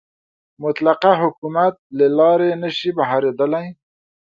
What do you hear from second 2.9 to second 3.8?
مهارېدلی.